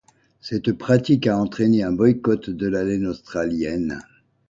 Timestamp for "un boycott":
1.83-2.49